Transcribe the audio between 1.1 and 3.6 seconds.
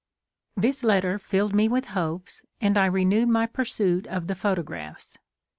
filled me with hopes, and I re newed my